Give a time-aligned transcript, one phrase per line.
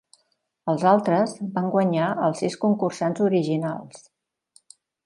[0.71, 4.05] Els altres van guanyar als sis concursants originals.